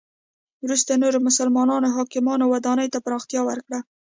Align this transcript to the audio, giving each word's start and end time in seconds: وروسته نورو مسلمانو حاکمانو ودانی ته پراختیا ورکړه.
وروسته 0.63 0.91
نورو 1.01 1.17
مسلمانو 1.27 1.93
حاکمانو 1.95 2.45
ودانی 2.53 2.87
ته 2.93 2.99
پراختیا 3.05 3.41
ورکړه. 3.45 3.79